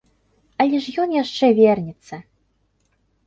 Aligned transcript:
Але 0.63 0.77
ж 0.85 0.93
ён 1.03 1.09
яшчэ 1.17 1.45
вернецца. 1.61 2.15